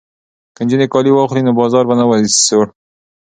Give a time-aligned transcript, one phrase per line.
[0.55, 2.65] که نجونې کالي واخلي نو بازار به نه وي سوړ.